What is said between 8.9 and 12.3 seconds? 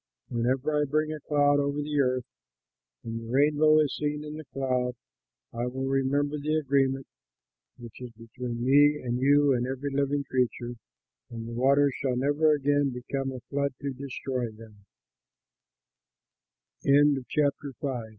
and you and every living creature; and the waters shall